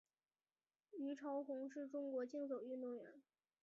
[0.97, 3.21] 虞朝鸿是中国竞走运动员。